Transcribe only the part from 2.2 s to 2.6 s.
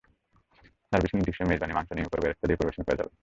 বেরেস্তা দিয়ে